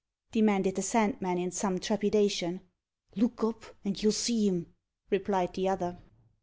demanded 0.31 0.73
the 0.73 0.81
Sandman, 0.81 1.37
in 1.37 1.51
some 1.51 1.77
trepidation. 1.79 2.61
"Look 3.15 3.43
up, 3.43 3.65
and 3.85 4.01
you'll 4.01 4.13
see 4.13 4.47
him," 4.47 4.73
replied 5.11 5.53
the 5.53 5.69
other. 5.69 5.99